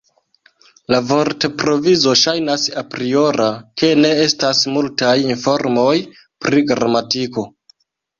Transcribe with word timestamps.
La 0.93 0.99
vortprovizo 1.09 2.15
ŝajnas 2.21 2.63
apriora 2.81 3.49
kaj 3.81 3.89
ne 4.05 4.11
estas 4.23 4.63
multaj 4.77 5.13
informoj 5.35 5.93
pri 6.47 6.65
gramatiko. 6.73 7.45